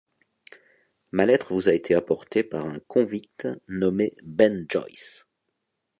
[1.11, 5.27] Ma lettre vous a été apportée par un convict nommé Ben Joyce.